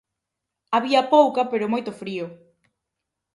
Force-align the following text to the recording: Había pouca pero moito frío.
Había 0.75 1.01
pouca 1.13 1.41
pero 1.51 1.71
moito 1.73 1.91
frío. 2.01 2.25